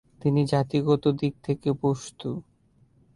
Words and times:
তিনি 0.21 0.41
জাতিগত 0.45 1.03
দিক 1.21 1.33
থেকে 1.43 1.69
পশতু। 1.81 2.31